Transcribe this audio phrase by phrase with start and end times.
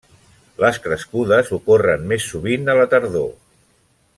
[0.63, 3.29] Les crescudes ocorren més sovint a la tardor.